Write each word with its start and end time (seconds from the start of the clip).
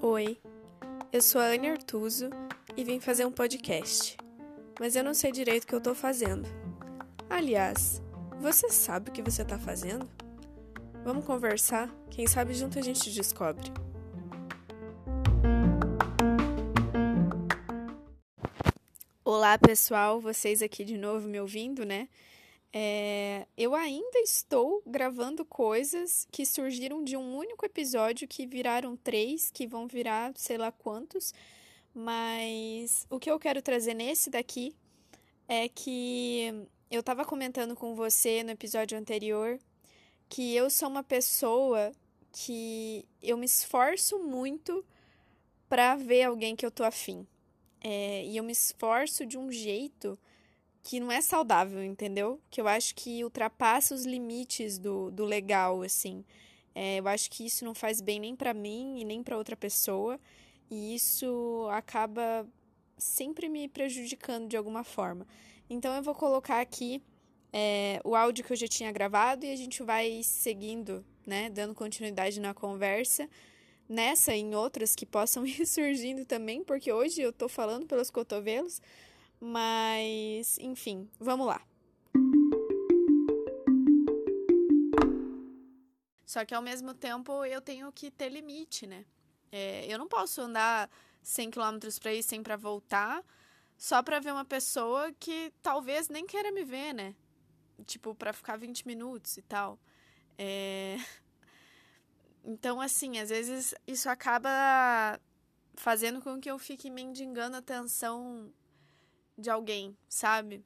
Oi, 0.00 0.36
eu 1.12 1.22
sou 1.22 1.40
a 1.40 1.44
Anne 1.44 1.68
Artuso 1.68 2.28
e 2.76 2.82
vim 2.82 2.98
fazer 2.98 3.24
um 3.24 3.30
podcast, 3.30 4.16
mas 4.80 4.96
eu 4.96 5.04
não 5.04 5.14
sei 5.14 5.30
direito 5.30 5.62
o 5.62 5.66
que 5.68 5.74
eu 5.76 5.80
tô 5.80 5.94
fazendo. 5.94 6.48
Aliás, 7.30 8.02
você 8.40 8.68
sabe 8.68 9.10
o 9.10 9.12
que 9.12 9.22
você 9.22 9.44
tá 9.44 9.60
fazendo? 9.60 10.10
Vamos 11.04 11.24
conversar? 11.24 11.88
Quem 12.10 12.26
sabe 12.26 12.52
junto 12.52 12.80
a 12.80 12.82
gente 12.82 13.12
descobre. 13.12 13.70
Olá 19.24 19.56
pessoal, 19.56 20.20
vocês 20.20 20.62
aqui 20.62 20.84
de 20.84 20.98
novo 20.98 21.28
me 21.28 21.40
ouvindo, 21.40 21.86
né? 21.86 22.08
É, 22.74 23.46
eu 23.56 23.74
ainda 23.74 24.18
estou 24.20 24.82
gravando 24.86 25.44
coisas 25.44 26.26
que 26.32 26.46
surgiram 26.46 27.04
de 27.04 27.16
um 27.16 27.36
único 27.36 27.66
episódio 27.66 28.26
que 28.26 28.46
viraram 28.46 28.96
três, 28.96 29.50
que 29.50 29.66
vão 29.66 29.86
virar 29.86 30.32
sei 30.36 30.56
lá 30.56 30.72
quantos, 30.72 31.34
mas 31.94 33.06
o 33.10 33.18
que 33.18 33.30
eu 33.30 33.38
quero 33.38 33.60
trazer 33.60 33.92
nesse 33.92 34.30
daqui 34.30 34.74
é 35.46 35.68
que 35.68 36.66
eu 36.90 37.00
estava 37.00 37.26
comentando 37.26 37.76
com 37.76 37.94
você 37.94 38.42
no 38.42 38.52
episódio 38.52 38.98
anterior 38.98 39.58
que 40.32 40.54
eu 40.54 40.70
sou 40.70 40.88
uma 40.88 41.02
pessoa 41.02 41.92
que 42.32 43.06
eu 43.22 43.36
me 43.36 43.44
esforço 43.44 44.18
muito 44.18 44.82
para 45.68 45.94
ver 45.94 46.22
alguém 46.22 46.56
que 46.56 46.64
eu 46.64 46.70
tô 46.70 46.84
afim. 46.84 47.26
É, 47.82 48.24
e 48.24 48.38
eu 48.38 48.44
me 48.44 48.52
esforço 48.52 49.26
de 49.26 49.36
um 49.36 49.52
jeito 49.52 50.18
que 50.82 50.98
não 50.98 51.12
é 51.12 51.20
saudável, 51.20 51.82
entendeu? 51.82 52.40
Que 52.50 52.60
eu 52.60 52.66
acho 52.66 52.94
que 52.94 53.22
ultrapassa 53.22 53.94
os 53.94 54.04
limites 54.04 54.78
do, 54.78 55.10
do 55.10 55.24
legal, 55.24 55.82
assim. 55.82 56.24
É, 56.74 56.98
eu 56.98 57.08
acho 57.08 57.30
que 57.30 57.46
isso 57.46 57.64
não 57.64 57.74
faz 57.74 58.00
bem 58.00 58.18
nem 58.18 58.34
para 58.34 58.52
mim 58.52 58.98
e 58.98 59.04
nem 59.04 59.22
para 59.22 59.36
outra 59.36 59.56
pessoa. 59.56 60.18
E 60.70 60.94
isso 60.94 61.68
acaba 61.70 62.46
sempre 62.98 63.48
me 63.48 63.68
prejudicando 63.68 64.48
de 64.48 64.56
alguma 64.56 64.82
forma. 64.82 65.26
Então 65.68 65.94
eu 65.94 66.02
vou 66.02 66.14
colocar 66.14 66.60
aqui 66.60 67.02
é, 67.52 68.00
o 68.04 68.16
áudio 68.16 68.44
que 68.44 68.52
eu 68.52 68.56
já 68.56 68.66
tinha 68.66 68.90
gravado 68.90 69.44
e 69.44 69.52
a 69.52 69.56
gente 69.56 69.82
vai 69.82 70.22
seguindo, 70.24 71.04
né? 71.26 71.50
Dando 71.50 71.74
continuidade 71.74 72.40
na 72.40 72.54
conversa 72.54 73.28
nessa 73.88 74.34
e 74.34 74.40
em 74.40 74.54
outras 74.54 74.94
que 74.94 75.04
possam 75.04 75.44
ir 75.46 75.66
surgindo 75.66 76.24
também, 76.24 76.64
porque 76.64 76.90
hoje 76.90 77.20
eu 77.20 77.32
tô 77.32 77.48
falando 77.48 77.86
pelos 77.86 78.10
cotovelos, 78.10 78.80
mas 79.44 80.56
enfim, 80.58 81.10
vamos 81.18 81.48
lá. 81.48 81.60
Só 86.24 86.44
que 86.44 86.54
ao 86.54 86.62
mesmo 86.62 86.94
tempo 86.94 87.44
eu 87.44 87.60
tenho 87.60 87.90
que 87.90 88.08
ter 88.08 88.28
limite, 88.28 88.86
né? 88.86 89.04
É, 89.50 89.84
eu 89.92 89.98
não 89.98 90.06
posso 90.06 90.40
andar 90.40 90.88
100 91.24 91.50
km 91.50 91.78
para 92.00 92.14
ir, 92.14 92.22
100 92.22 92.44
para 92.44 92.56
voltar, 92.56 93.24
só 93.76 94.00
para 94.00 94.20
ver 94.20 94.32
uma 94.32 94.44
pessoa 94.44 95.12
que 95.18 95.52
talvez 95.60 96.08
nem 96.08 96.24
queira 96.24 96.52
me 96.52 96.64
ver, 96.64 96.94
né? 96.94 97.16
Tipo, 97.84 98.14
para 98.14 98.32
ficar 98.32 98.56
20 98.56 98.86
minutos 98.86 99.36
e 99.36 99.42
tal. 99.42 99.76
É... 100.38 100.96
Então, 102.44 102.80
assim, 102.80 103.20
às 103.20 103.28
vezes 103.28 103.72
isso 103.86 104.10
acaba 104.10 105.20
fazendo 105.74 106.20
com 106.20 106.40
que 106.40 106.50
eu 106.50 106.58
fique 106.58 106.90
mendigando 106.90 107.56
atenção 107.56 108.52
de 109.36 109.50
alguém, 109.50 109.96
sabe? 110.08 110.64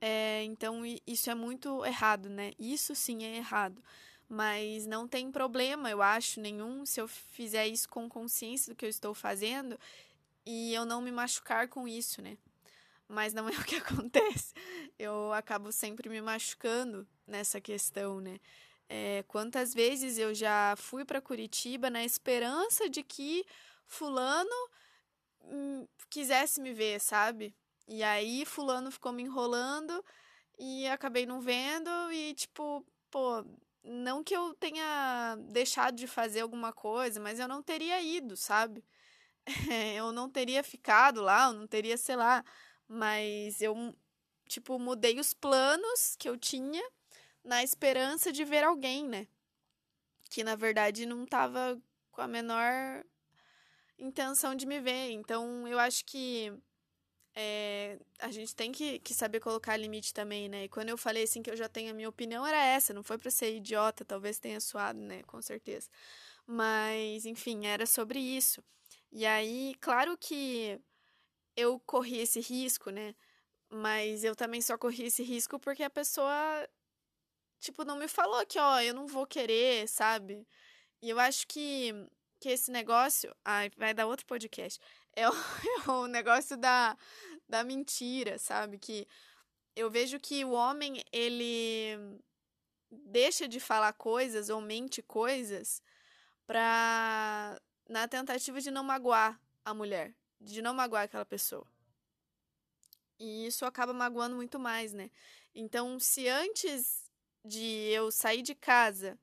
É, 0.00 0.42
então, 0.44 0.82
isso 1.06 1.30
é 1.30 1.34
muito 1.34 1.84
errado, 1.84 2.28
né? 2.28 2.52
Isso 2.58 2.94
sim 2.94 3.24
é 3.24 3.36
errado. 3.36 3.82
Mas 4.28 4.86
não 4.86 5.06
tem 5.06 5.30
problema, 5.30 5.90
eu 5.90 6.00
acho, 6.02 6.40
nenhum, 6.40 6.86
se 6.86 7.00
eu 7.00 7.06
fizer 7.06 7.68
isso 7.68 7.88
com 7.88 8.08
consciência 8.08 8.72
do 8.72 8.76
que 8.76 8.84
eu 8.84 8.88
estou 8.88 9.14
fazendo 9.14 9.78
e 10.44 10.74
eu 10.74 10.84
não 10.84 11.00
me 11.00 11.12
machucar 11.12 11.68
com 11.68 11.86
isso, 11.86 12.22
né? 12.22 12.36
Mas 13.06 13.32
não 13.34 13.46
é 13.50 13.52
o 13.52 13.64
que 13.64 13.76
acontece. 13.76 14.54
Eu 14.98 15.32
acabo 15.32 15.70
sempre 15.70 16.08
me 16.08 16.20
machucando 16.20 17.06
nessa 17.26 17.60
questão, 17.60 18.20
né? 18.20 18.40
É, 18.88 19.22
quantas 19.28 19.72
vezes 19.72 20.18
eu 20.18 20.34
já 20.34 20.74
fui 20.76 21.04
para 21.04 21.20
Curitiba 21.20 21.88
na 21.88 22.04
esperança 22.04 22.90
de 22.90 23.02
que 23.02 23.44
fulano 23.86 24.70
quisesse 26.10 26.60
me 26.60 26.72
ver, 26.72 27.00
sabe? 27.00 27.54
E 27.88 28.02
aí 28.02 28.44
fulano 28.44 28.90
ficou 28.90 29.12
me 29.12 29.22
enrolando 29.22 30.04
e 30.58 30.86
acabei 30.88 31.26
não 31.26 31.40
vendo 31.40 31.90
e 32.12 32.34
tipo, 32.34 32.84
pô, 33.10 33.44
não 33.82 34.22
que 34.22 34.34
eu 34.36 34.54
tenha 34.54 35.36
deixado 35.50 35.96
de 35.96 36.06
fazer 36.06 36.40
alguma 36.40 36.72
coisa, 36.72 37.20
mas 37.20 37.38
eu 37.38 37.48
não 37.48 37.62
teria 37.62 38.00
ido, 38.00 38.36
sabe? 38.36 38.84
Eu 39.96 40.12
não 40.12 40.30
teria 40.30 40.62
ficado 40.62 41.20
lá, 41.20 41.48
eu 41.48 41.52
não 41.52 41.66
teria, 41.66 41.96
sei 41.96 42.14
lá, 42.14 42.44
mas 42.86 43.60
eu 43.60 43.74
tipo 44.46 44.78
mudei 44.78 45.18
os 45.18 45.34
planos 45.34 46.14
que 46.16 46.28
eu 46.28 46.38
tinha 46.38 46.82
na 47.44 47.62
esperança 47.64 48.30
de 48.30 48.44
ver 48.44 48.62
alguém, 48.64 49.08
né? 49.08 49.26
Que 50.30 50.44
na 50.44 50.54
verdade 50.54 51.06
não 51.06 51.26
tava 51.26 51.76
com 52.12 52.20
a 52.20 52.28
menor 52.28 53.04
intenção 54.02 54.54
de 54.54 54.66
me 54.66 54.80
ver. 54.80 55.10
Então 55.12 55.66
eu 55.68 55.78
acho 55.78 56.04
que 56.04 56.52
é, 57.34 57.98
a 58.18 58.30
gente 58.30 58.54
tem 58.54 58.72
que, 58.72 58.98
que 59.00 59.14
saber 59.14 59.40
colocar 59.40 59.76
limite 59.76 60.12
também, 60.12 60.48
né? 60.48 60.64
E 60.64 60.68
quando 60.68 60.90
eu 60.90 60.98
falei 60.98 61.24
assim 61.24 61.42
que 61.42 61.50
eu 61.50 61.56
já 61.56 61.68
tenho 61.68 61.90
a 61.90 61.94
minha 61.94 62.08
opinião, 62.08 62.46
era 62.46 62.62
essa, 62.64 62.92
não 62.94 63.02
foi 63.02 63.18
para 63.18 63.30
ser 63.30 63.56
idiota, 63.56 64.04
talvez 64.04 64.38
tenha 64.38 64.60
suado, 64.60 64.98
né? 65.00 65.22
Com 65.24 65.40
certeza. 65.42 65.88
Mas, 66.46 67.24
enfim, 67.26 67.66
era 67.66 67.86
sobre 67.86 68.18
isso. 68.20 68.62
E 69.12 69.26
aí, 69.26 69.74
claro 69.80 70.16
que 70.18 70.80
eu 71.56 71.80
corri 71.80 72.18
esse 72.20 72.40
risco, 72.40 72.90
né? 72.90 73.14
Mas 73.70 74.24
eu 74.24 74.36
também 74.36 74.60
só 74.62 74.78
corri 74.78 75.04
esse 75.04 75.22
risco 75.22 75.58
porque 75.58 75.82
a 75.82 75.90
pessoa 75.90 76.68
tipo, 77.62 77.84
não 77.84 77.96
me 77.96 78.08
falou 78.08 78.44
que, 78.46 78.58
ó, 78.58 78.80
eu 78.80 78.94
não 78.94 79.06
vou 79.06 79.26
querer, 79.26 79.88
sabe? 79.88 80.46
E 81.02 81.10
eu 81.10 81.18
acho 81.20 81.46
que, 81.48 81.92
que 82.42 82.48
esse 82.48 82.72
negócio. 82.72 83.34
Ai, 83.44 83.70
vai 83.76 83.94
dar 83.94 84.06
outro 84.06 84.26
podcast. 84.26 84.80
É 85.14 85.28
o, 85.28 85.32
é 85.34 85.90
o 85.90 86.06
negócio 86.06 86.56
da, 86.56 86.96
da 87.46 87.62
mentira, 87.62 88.38
sabe? 88.38 88.78
Que 88.78 89.06
eu 89.76 89.90
vejo 89.90 90.18
que 90.18 90.42
o 90.42 90.52
homem, 90.52 91.04
ele 91.12 92.18
deixa 92.90 93.46
de 93.46 93.60
falar 93.60 93.92
coisas 93.92 94.48
ou 94.48 94.58
mente 94.62 95.02
coisas 95.02 95.82
pra. 96.46 97.60
na 97.86 98.08
tentativa 98.08 98.58
de 98.58 98.70
não 98.70 98.82
magoar 98.82 99.38
a 99.62 99.74
mulher, 99.74 100.14
de 100.40 100.62
não 100.62 100.72
magoar 100.72 101.02
aquela 101.02 101.26
pessoa. 101.26 101.66
E 103.18 103.44
isso 103.44 103.66
acaba 103.66 103.92
magoando 103.92 104.34
muito 104.34 104.58
mais, 104.58 104.94
né? 104.94 105.10
Então, 105.54 106.00
se 106.00 106.26
antes 106.26 107.10
de 107.44 107.90
eu 107.90 108.10
sair 108.10 108.40
de 108.40 108.54
casa 108.54 109.18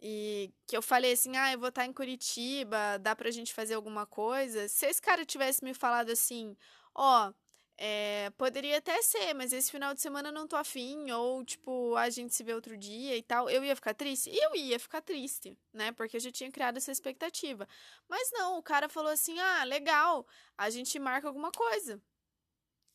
e 0.00 0.52
que 0.66 0.76
eu 0.76 0.82
falei 0.82 1.12
assim, 1.12 1.36
ah, 1.36 1.52
eu 1.52 1.58
vou 1.58 1.68
estar 1.68 1.86
em 1.86 1.92
Curitiba, 1.92 2.98
dá 3.00 3.16
pra 3.16 3.30
gente 3.30 3.54
fazer 3.54 3.74
alguma 3.74 4.06
coisa. 4.06 4.68
Se 4.68 4.86
esse 4.86 5.00
cara 5.00 5.24
tivesse 5.24 5.64
me 5.64 5.74
falado 5.74 6.10
assim, 6.10 6.56
ó, 6.94 7.28
oh, 7.28 7.34
é, 7.78 8.30
poderia 8.38 8.78
até 8.78 9.02
ser, 9.02 9.34
mas 9.34 9.52
esse 9.52 9.70
final 9.70 9.92
de 9.92 10.00
semana 10.00 10.32
não 10.32 10.46
tô 10.46 10.56
afim, 10.56 11.10
ou 11.10 11.44
tipo, 11.44 11.94
a 11.96 12.08
gente 12.08 12.34
se 12.34 12.42
vê 12.42 12.54
outro 12.54 12.76
dia 12.76 13.16
e 13.16 13.22
tal, 13.22 13.50
eu 13.50 13.62
ia 13.64 13.76
ficar 13.76 13.94
triste? 13.94 14.30
Eu 14.32 14.54
ia 14.56 14.78
ficar 14.78 15.02
triste, 15.02 15.58
né? 15.72 15.92
Porque 15.92 16.16
eu 16.16 16.20
já 16.20 16.32
tinha 16.32 16.50
criado 16.50 16.78
essa 16.78 16.90
expectativa. 16.92 17.68
Mas 18.08 18.30
não, 18.32 18.58
o 18.58 18.62
cara 18.62 18.88
falou 18.88 19.10
assim: 19.10 19.38
ah, 19.38 19.64
legal, 19.64 20.26
a 20.56 20.70
gente 20.70 20.98
marca 20.98 21.28
alguma 21.28 21.50
coisa. 21.52 22.00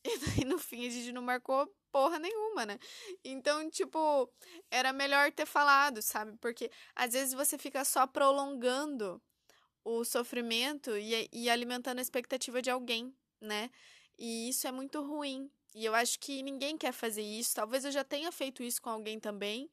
E 0.04 0.18
daí 0.18 0.44
no 0.44 0.58
fim 0.58 0.84
a 0.84 0.90
gente 0.90 1.12
não 1.12 1.22
marcou 1.22 1.72
porra 1.92 2.18
nenhuma, 2.18 2.66
né? 2.66 2.78
Então, 3.24 3.70
tipo, 3.70 4.28
era 4.70 4.92
melhor 4.92 5.30
ter 5.30 5.46
falado, 5.46 6.00
sabe? 6.02 6.36
Porque 6.38 6.70
às 6.96 7.12
vezes 7.12 7.34
você 7.34 7.58
fica 7.58 7.84
só 7.84 8.06
prolongando 8.06 9.22
o 9.84 10.04
sofrimento 10.04 10.96
e, 10.96 11.28
e 11.32 11.50
alimentando 11.50 11.98
a 11.98 12.02
expectativa 12.02 12.62
de 12.62 12.70
alguém, 12.70 13.14
né? 13.40 13.70
E 14.18 14.48
isso 14.48 14.66
é 14.66 14.72
muito 14.72 15.02
ruim. 15.02 15.50
E 15.74 15.84
eu 15.84 15.94
acho 15.94 16.18
que 16.18 16.42
ninguém 16.42 16.76
quer 16.76 16.92
fazer 16.92 17.22
isso. 17.22 17.54
Talvez 17.54 17.84
eu 17.84 17.90
já 17.90 18.04
tenha 18.04 18.30
feito 18.32 18.62
isso 18.62 18.80
com 18.80 18.90
alguém 18.90 19.18
também, 19.20 19.70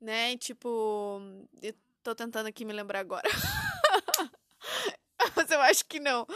né? 0.00 0.36
Tipo, 0.36 1.20
eu 1.62 1.74
tô 2.02 2.14
tentando 2.14 2.46
aqui 2.46 2.64
me 2.64 2.72
lembrar 2.72 3.00
agora. 3.00 3.28
Eu 5.54 5.60
acho 5.62 5.84
que 5.86 6.00
não. 6.00 6.26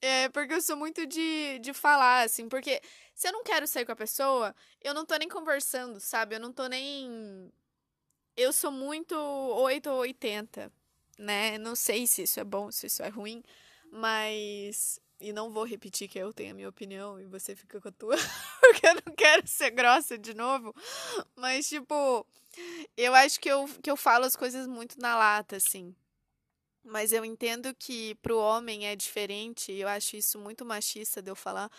É 0.00 0.28
porque 0.30 0.54
eu 0.54 0.62
sou 0.62 0.76
muito 0.76 1.06
de, 1.06 1.58
de 1.60 1.72
falar, 1.72 2.22
assim. 2.24 2.48
Porque 2.48 2.80
se 3.14 3.28
eu 3.28 3.32
não 3.32 3.42
quero 3.42 3.66
sair 3.66 3.84
com 3.84 3.92
a 3.92 3.96
pessoa, 3.96 4.54
eu 4.82 4.94
não 4.94 5.06
tô 5.06 5.16
nem 5.16 5.28
conversando, 5.28 6.00
sabe? 6.00 6.36
Eu 6.36 6.40
não 6.40 6.52
tô 6.52 6.66
nem. 6.66 7.52
Eu 8.36 8.52
sou 8.52 8.70
muito 8.70 9.14
8 9.14 9.90
ou 9.90 10.00
80, 10.00 10.72
né? 11.18 11.58
Não 11.58 11.74
sei 11.74 12.06
se 12.06 12.22
isso 12.22 12.38
é 12.40 12.44
bom, 12.44 12.70
se 12.70 12.86
isso 12.86 13.02
é 13.02 13.08
ruim. 13.08 13.42
Mas 13.90 15.00
e 15.20 15.32
não 15.32 15.50
vou 15.50 15.64
repetir 15.64 16.08
que 16.08 16.18
eu 16.18 16.32
tenho 16.32 16.52
a 16.52 16.54
minha 16.54 16.68
opinião 16.68 17.18
e 17.18 17.24
você 17.24 17.56
fica 17.56 17.80
com 17.80 17.88
a 17.88 17.92
tua, 17.92 18.16
porque 18.60 18.86
eu 18.86 18.94
não 19.06 19.14
quero 19.14 19.46
ser 19.46 19.70
grossa 19.70 20.18
de 20.18 20.34
novo. 20.34 20.74
Mas, 21.34 21.68
tipo, 21.68 22.26
eu 22.96 23.14
acho 23.14 23.40
que 23.40 23.48
eu, 23.48 23.66
que 23.82 23.90
eu 23.90 23.96
falo 23.96 24.24
as 24.24 24.36
coisas 24.36 24.66
muito 24.66 25.00
na 25.00 25.16
lata, 25.16 25.56
assim. 25.56 25.94
Mas 26.86 27.12
eu 27.12 27.24
entendo 27.24 27.74
que 27.74 28.14
pro 28.16 28.38
homem 28.38 28.86
é 28.86 28.94
diferente, 28.94 29.72
eu 29.72 29.88
acho 29.88 30.16
isso 30.16 30.38
muito 30.38 30.64
machista 30.64 31.20
de 31.20 31.30
eu 31.30 31.34
falar, 31.36 31.70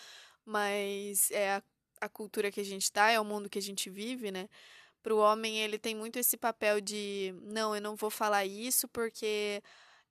mas 0.45 1.31
é 1.31 1.55
a, 1.55 1.63
a 2.01 2.09
cultura 2.09 2.51
que 2.51 2.59
a 2.59 2.65
gente 2.65 2.91
tá, 2.91 3.09
é 3.09 3.19
o 3.19 3.25
mundo 3.25 3.49
que 3.49 3.57
a 3.57 3.61
gente 3.61 3.89
vive, 3.89 4.31
né? 4.31 4.49
Pro 5.01 5.17
homem, 5.17 5.59
ele 5.59 5.79
tem 5.79 5.95
muito 5.95 6.19
esse 6.19 6.35
papel 6.37 6.81
de, 6.81 7.33
não, 7.43 7.75
eu 7.75 7.81
não 7.81 7.95
vou 7.95 8.09
falar 8.09 8.45
isso 8.45 8.87
porque 8.89 9.63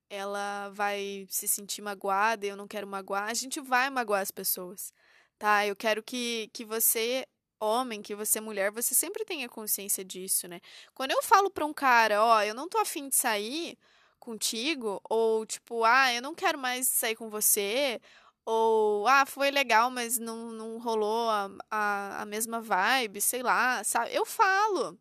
ela 0.09 0.69
vai 0.69 1.27
se 1.29 1.47
sentir 1.47 1.81
magoada, 1.81 2.45
eu 2.47 2.55
não 2.55 2.67
quero 2.67 2.87
magoar. 2.87 3.29
A 3.29 3.33
gente 3.33 3.59
vai 3.61 3.89
magoar 3.89 4.21
as 4.21 4.31
pessoas, 4.31 4.91
tá? 5.37 5.65
Eu 5.67 5.75
quero 5.75 6.01
que, 6.03 6.49
que 6.53 6.65
você, 6.65 7.27
homem, 7.59 8.01
que 8.01 8.15
você, 8.15 8.41
mulher, 8.41 8.71
você 8.71 8.95
sempre 8.95 9.25
tenha 9.25 9.49
consciência 9.49 10.03
disso, 10.03 10.47
né? 10.47 10.59
Quando 10.95 11.11
eu 11.11 11.21
falo 11.23 11.51
pra 11.51 11.65
um 11.65 11.73
cara, 11.73 12.23
ó, 12.23 12.41
eu 12.43 12.55
não 12.55 12.67
tô 12.69 12.79
afim 12.79 13.09
de 13.09 13.15
sair 13.15 13.77
contigo, 14.19 15.01
ou 15.09 15.45
tipo, 15.45 15.83
ah, 15.83 16.13
eu 16.13 16.21
não 16.21 16.35
quero 16.35 16.57
mais 16.57 16.87
sair 16.87 17.15
com 17.15 17.29
você, 17.29 18.01
ou 18.45 19.07
ah, 19.07 19.25
foi 19.25 19.51
legal, 19.51 19.89
mas 19.91 20.17
não, 20.17 20.51
não 20.51 20.77
rolou 20.79 21.29
a, 21.29 21.49
a, 21.69 22.21
a 22.21 22.25
mesma 22.25 22.61
vibe, 22.61 23.21
sei 23.21 23.43
lá, 23.43 23.83
sabe? 23.83 24.13
Eu 24.13 24.25
falo. 24.25 24.97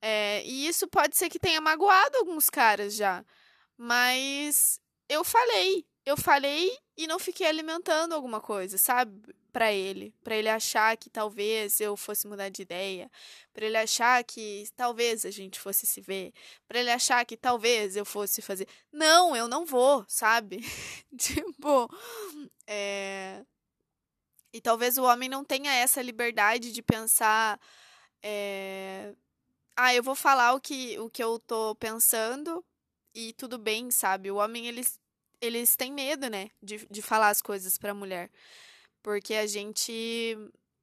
É, 0.00 0.42
e 0.44 0.66
isso 0.68 0.86
pode 0.88 1.16
ser 1.16 1.28
que 1.28 1.38
tenha 1.38 1.60
magoado 1.60 2.16
alguns 2.18 2.48
caras 2.50 2.94
já. 2.94 3.24
Mas 3.76 4.80
eu 5.08 5.24
falei, 5.24 5.86
eu 6.04 6.16
falei 6.16 6.70
e 6.96 7.06
não 7.06 7.18
fiquei 7.18 7.46
alimentando 7.46 8.14
alguma 8.14 8.40
coisa, 8.40 8.78
sabe? 8.78 9.34
Para 9.56 9.72
ele, 9.72 10.12
para 10.22 10.36
ele 10.36 10.50
achar 10.50 10.94
que 10.98 11.08
talvez 11.08 11.80
eu 11.80 11.96
fosse 11.96 12.26
mudar 12.26 12.50
de 12.50 12.60
ideia, 12.60 13.10
para 13.54 13.64
ele 13.64 13.78
achar 13.78 14.22
que 14.22 14.68
talvez 14.76 15.24
a 15.24 15.30
gente 15.30 15.58
fosse 15.58 15.86
se 15.86 15.98
ver, 15.98 16.34
para 16.68 16.78
ele 16.78 16.90
achar 16.90 17.24
que 17.24 17.38
talvez 17.38 17.96
eu 17.96 18.04
fosse 18.04 18.42
fazer. 18.42 18.68
Não, 18.92 19.34
eu 19.34 19.48
não 19.48 19.64
vou, 19.64 20.04
sabe? 20.08 20.58
tipo, 21.16 21.88
é... 22.66 23.46
E 24.52 24.60
talvez 24.60 24.98
o 24.98 25.04
homem 25.04 25.26
não 25.26 25.42
tenha 25.42 25.72
essa 25.72 26.02
liberdade 26.02 26.70
de 26.70 26.82
pensar. 26.82 27.58
É... 28.22 29.14
Ah, 29.74 29.94
eu 29.94 30.02
vou 30.02 30.14
falar 30.14 30.52
o 30.52 30.60
que, 30.60 30.98
o 30.98 31.08
que 31.08 31.24
eu 31.24 31.38
tô 31.38 31.74
pensando 31.76 32.62
e 33.14 33.32
tudo 33.32 33.56
bem, 33.56 33.90
sabe? 33.90 34.30
O 34.30 34.36
homem, 34.36 34.66
eles, 34.66 35.00
eles 35.40 35.76
têm 35.76 35.90
medo, 35.94 36.28
né? 36.28 36.50
De, 36.62 36.86
de 36.90 37.00
falar 37.00 37.30
as 37.30 37.40
coisas 37.40 37.78
pra 37.78 37.94
mulher. 37.94 38.30
Porque 39.06 39.34
a 39.34 39.46
gente, 39.46 40.36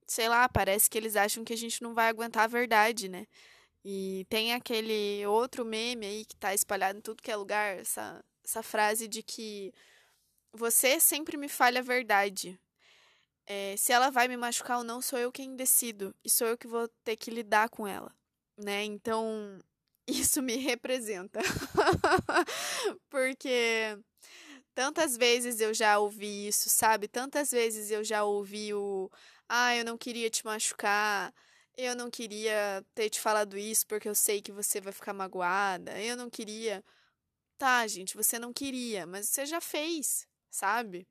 sei 0.07 0.29
lá, 0.29 0.47
parece 0.47 0.89
que 0.89 0.97
eles 0.97 1.17
acham 1.17 1.43
que 1.43 1.51
a 1.51 1.57
gente 1.57 1.81
não 1.81 1.93
vai 1.93 2.07
aguentar 2.07 2.45
a 2.45 2.47
verdade, 2.47 3.09
né? 3.09 3.27
E 3.83 4.25
tem 4.29 4.53
aquele 4.53 5.27
outro 5.27 5.65
meme 5.65 6.05
aí 6.05 6.23
que 6.23 6.37
tá 6.37 6.53
espalhado 6.53 6.99
em 6.99 7.01
tudo 7.01 7.21
que 7.21 7.29
é 7.29 7.35
lugar, 7.35 7.77
essa, 7.77 8.23
essa 8.41 8.63
frase 8.63 9.09
de 9.09 9.21
que 9.21 9.73
você 10.53 11.01
sempre 11.01 11.35
me 11.35 11.49
fale 11.49 11.77
a 11.77 11.81
verdade. 11.81 12.57
É, 13.45 13.75
se 13.75 13.91
ela 13.91 14.09
vai 14.09 14.29
me 14.29 14.37
machucar 14.37 14.77
ou 14.77 14.85
não, 14.85 15.01
sou 15.01 15.19
eu 15.19 15.29
quem 15.29 15.57
decido. 15.57 16.15
E 16.23 16.29
sou 16.29 16.47
eu 16.47 16.57
que 16.57 16.65
vou 16.65 16.87
ter 17.03 17.17
que 17.17 17.29
lidar 17.29 17.67
com 17.67 17.85
ela, 17.85 18.15
né? 18.57 18.85
Então, 18.85 19.59
isso 20.07 20.41
me 20.41 20.55
representa. 20.55 21.41
Porque 23.09 23.99
tantas 24.75 25.17
vezes 25.17 25.59
eu 25.61 25.73
já 25.73 25.99
ouvi 25.99 26.47
isso, 26.47 26.69
sabe? 26.69 27.07
Tantas 27.07 27.51
vezes 27.51 27.91
eu 27.91 28.03
já 28.03 28.23
ouvi 28.23 28.73
o 28.73 29.09
ah, 29.49 29.75
eu 29.75 29.85
não 29.85 29.97
queria 29.97 30.29
te 30.29 30.45
machucar. 30.45 31.33
Eu 31.77 31.95
não 31.95 32.09
queria 32.09 32.85
ter 32.93 33.09
te 33.09 33.19
falado 33.19 33.57
isso 33.57 33.85
porque 33.87 34.07
eu 34.07 34.15
sei 34.15 34.41
que 34.41 34.51
você 34.51 34.79
vai 34.81 34.93
ficar 34.93 35.13
magoada. 35.13 35.99
Eu 36.01 36.15
não 36.17 36.29
queria. 36.29 36.83
Tá, 37.57 37.85
gente, 37.87 38.15
você 38.15 38.39
não 38.39 38.53
queria, 38.53 39.05
mas 39.07 39.29
você 39.29 39.45
já 39.45 39.61
fez, 39.61 40.27
sabe? 40.49 41.07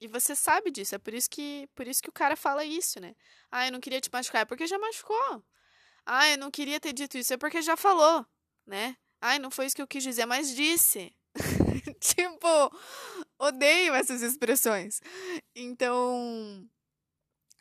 E 0.00 0.08
você 0.08 0.34
sabe 0.34 0.70
disso, 0.70 0.94
é 0.94 0.98
por 0.98 1.14
isso 1.14 1.30
que, 1.30 1.68
por 1.74 1.86
isso 1.88 2.02
que 2.02 2.10
o 2.10 2.12
cara 2.12 2.36
fala 2.36 2.64
isso, 2.64 3.00
né? 3.00 3.14
Ah, 3.50 3.66
eu 3.66 3.72
não 3.72 3.80
queria 3.80 4.00
te 4.00 4.10
machucar, 4.12 4.42
é 4.42 4.44
porque 4.44 4.66
já 4.66 4.78
machucou. 4.78 5.44
Ah, 6.06 6.30
eu 6.30 6.38
não 6.38 6.50
queria 6.50 6.80
ter 6.80 6.92
dito 6.92 7.18
isso, 7.18 7.32
é 7.34 7.36
porque 7.36 7.62
já 7.62 7.76
falou, 7.76 8.26
né? 8.66 8.96
Ai, 9.20 9.38
não 9.38 9.50
foi 9.50 9.66
isso 9.66 9.76
que 9.76 9.82
eu 9.82 9.88
quis 9.88 10.02
dizer, 10.02 10.26
mas 10.26 10.54
disse. 10.54 11.14
tipo, 12.00 12.72
odeio 13.38 13.94
essas 13.94 14.22
expressões. 14.22 15.00
Então, 15.54 16.66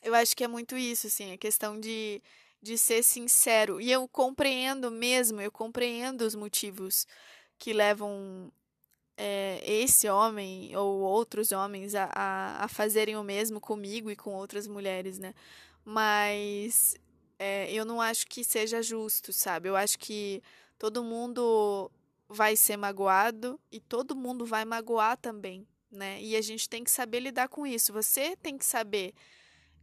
eu 0.03 0.13
acho 0.13 0.35
que 0.35 0.43
é 0.43 0.47
muito 0.47 0.77
isso, 0.77 1.07
assim, 1.07 1.33
a 1.33 1.37
questão 1.37 1.79
de, 1.79 2.21
de 2.61 2.77
ser 2.77 3.03
sincero. 3.03 3.81
E 3.81 3.91
eu 3.91 4.07
compreendo 4.07 4.91
mesmo, 4.91 5.41
eu 5.41 5.51
compreendo 5.51 6.21
os 6.21 6.35
motivos 6.35 7.07
que 7.57 7.73
levam 7.73 8.51
é, 9.17 9.61
esse 9.65 10.09
homem 10.09 10.75
ou 10.75 10.99
outros 11.01 11.51
homens 11.51 11.95
a, 11.95 12.09
a, 12.13 12.65
a 12.65 12.67
fazerem 12.67 13.15
o 13.15 13.23
mesmo 13.23 13.59
comigo 13.61 14.11
e 14.11 14.15
com 14.15 14.33
outras 14.33 14.67
mulheres, 14.67 15.19
né? 15.19 15.33
Mas 15.83 16.95
é, 17.39 17.71
eu 17.71 17.85
não 17.85 18.01
acho 18.01 18.27
que 18.27 18.43
seja 18.43 18.81
justo, 18.81 19.31
sabe? 19.31 19.69
Eu 19.69 19.75
acho 19.75 19.97
que 19.99 20.41
todo 20.77 21.03
mundo 21.03 21.91
vai 22.27 22.55
ser 22.55 22.77
magoado 22.77 23.59
e 23.71 23.79
todo 23.79 24.15
mundo 24.15 24.45
vai 24.45 24.65
magoar 24.65 25.17
também, 25.17 25.67
né? 25.91 26.21
E 26.21 26.35
a 26.35 26.41
gente 26.41 26.67
tem 26.67 26.83
que 26.83 26.91
saber 26.91 27.19
lidar 27.19 27.47
com 27.49 27.65
isso. 27.65 27.93
Você 27.93 28.35
tem 28.37 28.57
que 28.57 28.65
saber 28.65 29.13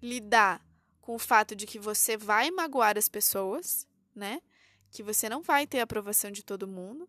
lidar 0.01 0.65
com 1.01 1.15
o 1.15 1.19
fato 1.19 1.55
de 1.55 1.67
que 1.67 1.79
você 1.79 2.17
vai 2.17 2.51
magoar 2.51 2.99
as 2.99 3.09
pessoas, 3.09 3.87
né? 4.15 4.41
Que 4.91 5.03
você 5.03 5.29
não 5.29 5.43
vai 5.43 5.67
ter 5.67 5.81
a 5.81 5.85
aprovação 5.85 6.31
de 6.31 6.43
todo 6.43 6.67
mundo. 6.67 7.09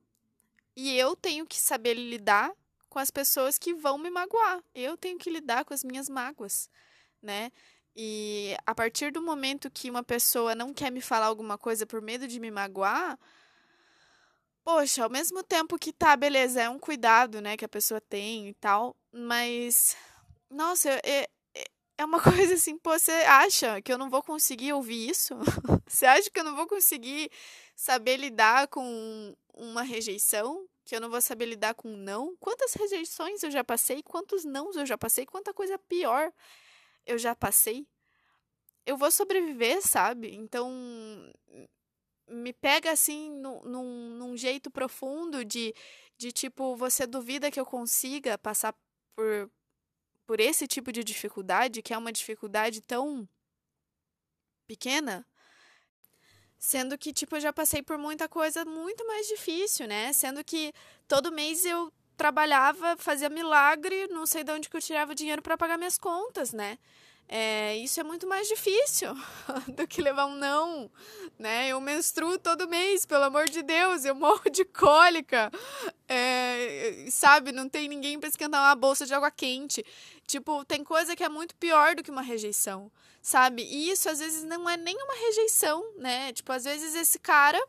E 0.76 0.96
eu 0.98 1.16
tenho 1.16 1.46
que 1.46 1.60
saber 1.60 1.94
lidar 1.94 2.52
com 2.90 3.00
as 3.00 3.12
pessoas 3.12 3.58
que 3.58 3.74
vão 3.74 3.98
me 3.98 4.10
magoar. 4.10 4.64
Eu 4.74 4.96
tenho 4.96 5.18
que 5.18 5.30
lidar 5.30 5.66
com 5.66 5.74
as 5.74 5.84
minhas 5.84 6.10
mágoas, 6.10 6.70
né? 7.22 7.52
E 7.96 8.56
a 8.66 8.74
partir 8.74 9.12
do 9.12 9.22
momento 9.22 9.70
que 9.70 9.90
uma 9.90 10.04
pessoa 10.04 10.56
não 10.56 10.74
quer 10.74 10.92
me 10.92 11.02
falar 11.02 11.28
alguma 11.28 11.58
coisa 11.58 11.86
por 11.86 12.02
medo 12.02 12.28
de 12.28 12.40
me 12.40 12.50
magoar, 12.50 13.20
poxa, 14.64 15.04
ao 15.04 15.10
mesmo 15.10 15.44
tempo 15.44 15.78
que 15.78 15.94
tá, 15.94 16.16
beleza, 16.16 16.62
é 16.62 16.70
um 16.70 16.80
cuidado, 16.80 17.42
né, 17.42 17.58
que 17.58 17.66
a 17.66 17.70
pessoa 17.70 18.02
tem 18.02 18.50
e 18.50 18.54
tal, 18.56 18.96
mas 19.12 19.96
nossa, 20.50 20.90
é, 21.04 21.28
é 21.98 22.06
uma 22.06 22.20
coisa 22.22 22.56
assim, 22.56 22.78
pô, 22.78 22.98
você 22.98 23.12
acha 23.12 23.82
que 23.82 23.92
eu 23.92 23.98
não 23.98 24.10
vou 24.10 24.24
conseguir 24.24 24.74
ouvir 24.74 25.10
isso? 25.10 25.36
você 25.88 26.06
acha 26.06 26.30
que 26.30 26.40
eu 26.40 26.44
não 26.44 26.56
vou 26.56 26.68
conseguir 26.68 27.30
saber 27.76 28.18
lidar 28.18 28.68
com 28.68 29.36
uma 29.54 29.84
rejeição? 29.84 30.68
Que 30.86 30.96
eu 30.96 31.02
não 31.02 31.10
vou 31.10 31.22
saber 31.22 31.46
lidar 31.46 31.74
com 31.76 31.96
não? 31.96 32.36
Quantas 32.40 32.74
rejeições 32.74 33.42
eu 33.42 33.50
já 33.50 33.64
passei? 33.64 34.04
Quantos 34.04 34.44
nãos 34.44 34.76
eu 34.76 34.86
já 34.86 34.98
passei? 34.98 35.26
Quanta 35.26 35.54
coisa 35.54 35.78
pior 35.78 36.32
eu 37.06 37.18
já 37.18 37.36
passei, 37.36 37.88
eu 38.86 38.98
vou 38.98 39.12
sobreviver, 39.12 39.82
sabe? 39.82 40.34
Então, 40.36 40.72
me 42.28 42.54
pega 42.54 42.92
assim 42.92 43.32
num, 43.32 43.62
num, 43.64 44.38
jeito 44.38 44.72
profundo 44.72 45.44
de, 45.44 45.74
de 46.18 46.32
tipo, 46.32 46.76
você 46.76 47.06
duvida 47.06 47.52
que 47.52 47.60
eu 47.60 47.66
consiga 47.66 48.38
passar 48.38 48.74
por, 49.16 49.52
por 50.26 50.40
esse 50.40 50.68
tipo 50.68 50.92
de 50.92 51.04
dificuldade, 51.04 51.82
que 51.82 51.94
é 51.94 51.98
uma 51.98 52.12
dificuldade 52.12 52.82
tão 52.82 53.28
pequena? 54.68 55.26
Sendo 56.58 56.98
que, 56.98 57.12
tipo, 57.12 57.36
eu 57.36 57.42
já 57.42 57.52
passei 57.52 57.84
por 57.84 57.98
muita 57.98 58.30
coisa 58.30 58.64
muito 58.64 59.06
mais 59.06 59.28
difícil, 59.28 59.86
né? 59.86 60.14
Sendo 60.14 60.44
que 60.44 60.74
todo 61.10 61.32
mês 61.32 61.66
eu 61.66 61.92
trabalhava, 62.16 62.96
fazia 62.98 63.28
milagre, 63.28 64.08
não 64.08 64.26
sei 64.26 64.44
de 64.44 64.52
onde 64.52 64.70
que 64.70 64.78
eu 64.78 64.82
tirava 64.82 65.14
dinheiro 65.14 65.42
para 65.42 65.58
pagar 65.58 65.78
minhas 65.78 65.98
contas, 65.98 66.54
né? 66.54 66.78
É, 67.28 67.76
isso 67.78 68.00
é 68.00 68.04
muito 68.04 68.28
mais 68.28 68.48
difícil 68.48 69.10
do 69.76 69.88
que 69.88 70.02
levar 70.02 70.26
um 70.26 70.36
não, 70.36 70.92
né? 71.40 71.70
Eu 71.70 71.82
menstruo 71.82 72.38
todo 72.38 72.68
mês, 72.68 73.06
pelo 73.06 73.24
amor 73.24 73.50
de 73.50 73.64
Deus, 73.64 74.06
eu 74.06 74.14
morro 74.14 74.50
de 74.52 74.64
cólica, 74.66 75.52
é, 76.08 77.06
sabe? 77.10 77.52
Não 77.52 77.68
tem 77.68 77.88
ninguém 77.88 78.20
para 78.20 78.30
esquentar 78.30 78.62
uma 78.62 78.76
bolsa 78.76 79.06
de 79.06 79.14
água 79.14 79.32
quente. 79.32 79.84
Tipo, 80.28 80.64
tem 80.66 80.84
coisa 80.84 81.16
que 81.16 81.24
é 81.24 81.30
muito 81.30 81.56
pior 81.56 81.96
do 81.96 82.04
que 82.04 82.12
uma 82.12 82.22
rejeição, 82.22 82.92
sabe? 83.22 83.64
E 83.64 83.90
isso 83.90 84.10
às 84.10 84.20
vezes 84.20 84.44
não 84.44 84.70
é 84.70 84.78
nem 84.78 84.96
uma 84.96 85.16
rejeição, 85.16 85.84
né? 85.98 86.32
Tipo, 86.34 86.52
às 86.52 86.66
vezes 86.66 86.94
esse 86.94 87.18
cara 87.18 87.60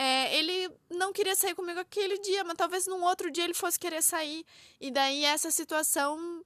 é, 0.00 0.32
ele 0.36 0.70
não 0.88 1.12
queria 1.12 1.34
sair 1.34 1.56
comigo 1.56 1.80
aquele 1.80 2.18
dia, 2.20 2.44
mas 2.44 2.56
talvez 2.56 2.86
num 2.86 3.02
outro 3.02 3.32
dia 3.32 3.42
ele 3.42 3.52
fosse 3.52 3.76
querer 3.76 4.00
sair. 4.00 4.46
E 4.80 4.92
daí 4.92 5.24
essa 5.24 5.50
situação, 5.50 6.44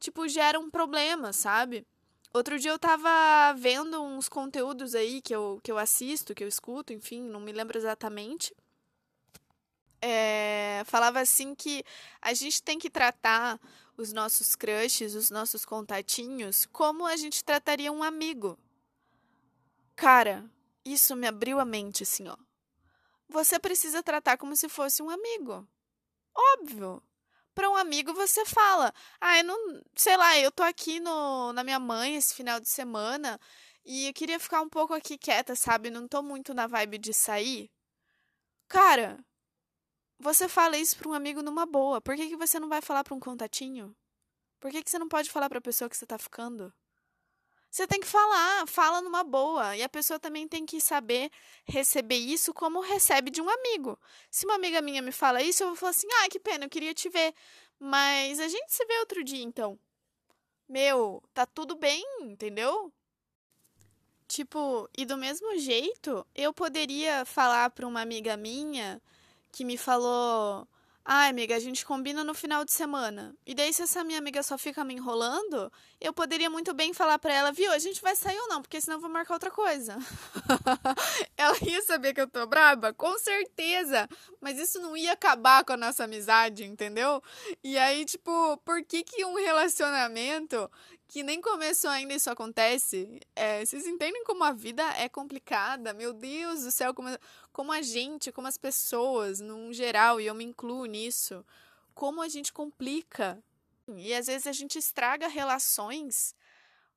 tipo, 0.00 0.26
gera 0.26 0.58
um 0.58 0.70
problema, 0.70 1.32
sabe? 1.32 1.86
Outro 2.32 2.58
dia 2.58 2.70
eu 2.70 2.78
tava 2.78 3.52
vendo 3.58 4.02
uns 4.02 4.28
conteúdos 4.28 4.94
aí 4.94 5.20
que 5.20 5.34
eu, 5.34 5.60
que 5.62 5.70
eu 5.70 5.78
assisto, 5.78 6.34
que 6.34 6.42
eu 6.42 6.48
escuto, 6.48 6.92
enfim, 6.92 7.22
não 7.22 7.40
me 7.40 7.52
lembro 7.52 7.76
exatamente. 7.76 8.54
É, 10.00 10.82
falava 10.86 11.20
assim 11.20 11.54
que 11.54 11.84
a 12.22 12.32
gente 12.32 12.62
tem 12.62 12.78
que 12.78 12.88
tratar 12.88 13.60
os 13.96 14.12
nossos 14.12 14.56
crushes, 14.56 15.14
os 15.14 15.30
nossos 15.30 15.64
contatinhos, 15.64 16.66
como 16.66 17.04
a 17.04 17.16
gente 17.16 17.44
trataria 17.44 17.92
um 17.92 18.02
amigo. 18.02 18.58
Cara, 19.94 20.48
isso 20.84 21.14
me 21.14 21.26
abriu 21.26 21.60
a 21.60 21.64
mente 21.64 22.04
assim, 22.04 22.28
ó. 22.28 22.36
Você 23.28 23.58
precisa 23.58 24.02
tratar 24.02 24.38
como 24.38 24.56
se 24.56 24.68
fosse 24.68 25.02
um 25.02 25.10
amigo. 25.10 25.68
Óbvio. 26.34 27.02
Para 27.54 27.68
um 27.70 27.76
amigo 27.76 28.12
você 28.14 28.44
fala: 28.46 28.92
"Ah, 29.20 29.38
eu 29.38 29.44
não, 29.44 29.82
sei 29.96 30.16
lá, 30.16 30.38
eu 30.38 30.50
tô 30.52 30.62
aqui 30.62 30.98
no 31.00 31.52
na 31.52 31.62
minha 31.64 31.78
mãe 31.78 32.16
esse 32.16 32.34
final 32.34 32.58
de 32.60 32.68
semana 32.68 33.38
e 33.84 34.06
eu 34.08 34.12
queria 34.14 34.38
ficar 34.40 34.60
um 34.62 34.68
pouco 34.68 34.94
aqui 34.94 35.18
quieta, 35.18 35.54
sabe? 35.56 35.90
Não 35.90 36.08
tô 36.08 36.22
muito 36.22 36.54
na 36.54 36.66
vibe 36.66 36.98
de 36.98 37.12
sair". 37.14 37.70
Cara, 38.68 39.18
você 40.20 40.48
fala 40.48 40.76
isso 40.78 40.96
para 40.96 41.08
um 41.08 41.12
amigo 41.14 41.42
numa 41.42 41.66
boa. 41.66 42.00
Por 42.00 42.16
que, 42.16 42.28
que 42.28 42.36
você 42.36 42.60
não 42.60 42.68
vai 42.68 42.80
falar 42.82 43.04
para 43.04 43.14
um 43.14 43.20
contatinho? 43.20 43.96
Por 44.60 44.70
que, 44.72 44.82
que 44.84 44.90
você 44.90 44.98
não 44.98 45.08
pode 45.08 45.30
falar 45.30 45.48
para 45.50 45.58
a 45.58 45.62
pessoa 45.62 45.90
que 45.90 45.96
você 45.96 46.06
tá 46.06 46.18
ficando? 46.18 46.72
Você 47.70 47.86
tem 47.86 48.00
que 48.00 48.06
falar, 48.06 48.66
fala 48.66 49.00
numa 49.00 49.22
boa. 49.22 49.76
E 49.76 49.82
a 49.82 49.88
pessoa 49.88 50.18
também 50.18 50.48
tem 50.48 50.66
que 50.66 50.80
saber 50.80 51.30
receber 51.64 52.16
isso 52.16 52.52
como 52.52 52.80
recebe 52.80 53.30
de 53.30 53.40
um 53.40 53.48
amigo. 53.48 53.98
Se 54.30 54.44
uma 54.44 54.56
amiga 54.56 54.82
minha 54.82 55.00
me 55.00 55.12
fala 55.12 55.42
isso, 55.42 55.62
eu 55.62 55.68
vou 55.68 55.76
falar 55.76 55.90
assim: 55.90 56.08
ah, 56.22 56.28
que 56.28 56.40
pena, 56.40 56.64
eu 56.64 56.70
queria 56.70 56.92
te 56.92 57.08
ver. 57.08 57.32
Mas 57.78 58.40
a 58.40 58.48
gente 58.48 58.72
se 58.72 58.84
vê 58.84 58.98
outro 58.98 59.22
dia 59.22 59.42
então. 59.42 59.78
Meu, 60.68 61.22
tá 61.32 61.46
tudo 61.46 61.76
bem, 61.76 62.04
entendeu? 62.20 62.92
Tipo, 64.28 64.88
e 64.96 65.04
do 65.04 65.16
mesmo 65.16 65.58
jeito, 65.58 66.26
eu 66.34 66.52
poderia 66.52 67.24
falar 67.24 67.70
para 67.70 67.86
uma 67.86 68.00
amiga 68.00 68.36
minha 68.36 69.00
que 69.52 69.64
me 69.64 69.76
falou 69.76 70.68
Ai, 71.12 71.28
amiga, 71.28 71.56
a 71.56 71.58
gente 71.58 71.84
combina 71.84 72.22
no 72.22 72.32
final 72.32 72.64
de 72.64 72.70
semana. 72.70 73.34
E 73.44 73.52
daí, 73.52 73.72
se 73.72 73.82
essa 73.82 74.04
minha 74.04 74.20
amiga 74.20 74.44
só 74.44 74.56
fica 74.56 74.84
me 74.84 74.94
enrolando, 74.94 75.68
eu 76.00 76.12
poderia 76.12 76.48
muito 76.48 76.72
bem 76.72 76.94
falar 76.94 77.18
pra 77.18 77.34
ela, 77.34 77.50
viu, 77.50 77.72
a 77.72 77.80
gente 77.80 78.00
vai 78.00 78.14
sair 78.14 78.38
ou 78.38 78.46
não, 78.46 78.62
porque 78.62 78.80
senão 78.80 78.98
eu 78.98 79.00
vou 79.00 79.10
marcar 79.10 79.34
outra 79.34 79.50
coisa. 79.50 79.98
ela 81.36 81.56
ia 81.66 81.82
saber 81.82 82.14
que 82.14 82.20
eu 82.20 82.28
tô 82.28 82.46
braba? 82.46 82.94
Com 82.94 83.18
certeza! 83.18 84.08
Mas 84.40 84.56
isso 84.56 84.78
não 84.80 84.96
ia 84.96 85.14
acabar 85.14 85.64
com 85.64 85.72
a 85.72 85.76
nossa 85.76 86.04
amizade, 86.04 86.62
entendeu? 86.62 87.20
E 87.64 87.76
aí, 87.76 88.04
tipo, 88.04 88.56
por 88.58 88.80
que 88.84 89.02
que 89.02 89.24
um 89.24 89.34
relacionamento 89.34 90.70
que 91.10 91.24
nem 91.24 91.40
começou 91.40 91.90
ainda 91.90 92.14
isso 92.14 92.30
acontece. 92.30 93.20
É, 93.34 93.66
vocês 93.66 93.84
entendem 93.84 94.22
como 94.22 94.44
a 94.44 94.52
vida 94.52 94.82
é 94.96 95.08
complicada? 95.08 95.92
Meu 95.92 96.12
Deus 96.12 96.62
do 96.62 96.70
céu, 96.70 96.94
como, 96.94 97.08
como 97.52 97.72
a 97.72 97.82
gente, 97.82 98.30
como 98.30 98.46
as 98.46 98.56
pessoas, 98.56 99.40
num 99.40 99.72
geral, 99.72 100.20
e 100.20 100.26
eu 100.26 100.34
me 100.36 100.44
incluo 100.44 100.86
nisso, 100.86 101.44
como 101.94 102.22
a 102.22 102.28
gente 102.28 102.52
complica. 102.52 103.42
E 103.88 104.14
às 104.14 104.28
vezes 104.28 104.46
a 104.46 104.52
gente 104.52 104.78
estraga 104.78 105.26
relações 105.26 106.32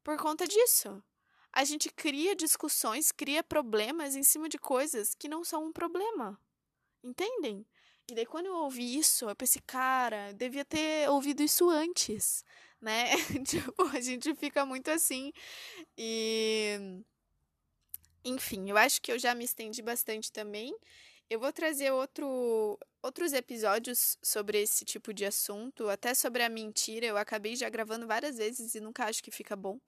por 0.04 0.16
conta 0.18 0.48
disso. 0.48 1.04
A 1.52 1.64
gente 1.64 1.90
cria 1.90 2.36
discussões, 2.36 3.12
cria 3.12 3.44
problemas 3.44 4.16
em 4.16 4.22
cima 4.22 4.48
de 4.48 4.60
coisas 4.60 5.16
que 5.16 5.28
não 5.28 5.44
são 5.44 5.66
um 5.66 5.74
problema. 5.74 6.40
Entendem? 7.04 7.66
E 8.10 8.16
daí, 8.16 8.26
quando 8.26 8.48
eu 8.48 8.56
ouvi 8.56 8.98
isso, 8.98 9.30
eu 9.30 9.36
pensei, 9.36 9.62
cara, 9.66 10.30
eu 10.30 10.34
devia 10.34 10.66
ter 10.66 11.10
ouvido 11.10 11.42
isso 11.42 11.70
antes 11.70 12.44
né? 12.84 13.06
tipo, 13.48 13.84
a 13.96 14.02
gente 14.02 14.36
fica 14.36 14.66
muito 14.66 14.92
assim. 14.92 15.34
E. 15.98 17.02
Enfim, 18.26 18.70
eu 18.70 18.78
acho 18.78 19.02
que 19.02 19.12
eu 19.12 19.20
já 19.20 19.34
me 19.36 19.44
estendi 19.46 19.82
bastante 19.82 20.32
também. 20.32 20.74
Eu 21.30 21.40
vou 21.40 21.52
trazer 21.52 21.92
outro, 21.92 22.78
outros 23.02 23.34
episódios 23.34 24.18
sobre 24.22 24.62
esse 24.62 24.86
tipo 24.86 25.14
de 25.14 25.26
assunto, 25.26 25.90
até 25.90 26.14
sobre 26.14 26.44
a 26.44 26.50
mentira. 26.50 27.06
Eu 27.06 27.18
acabei 27.18 27.56
já 27.56 27.70
gravando 27.70 28.08
várias 28.08 28.38
vezes 28.38 28.76
e 28.76 28.82
nunca 28.82 29.06
acho 29.06 29.24
que 29.24 29.32
fica 29.32 29.56
bom. 29.56 29.80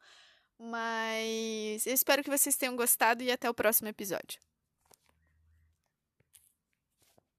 Mas 0.60 1.86
eu 1.86 1.94
espero 1.94 2.24
que 2.24 2.30
vocês 2.30 2.58
tenham 2.58 2.76
gostado 2.76 3.24
e 3.24 3.32
até 3.32 3.50
o 3.50 3.54
próximo 3.54 3.90
episódio. 3.90 4.40